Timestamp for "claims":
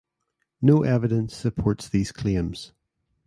2.11-2.73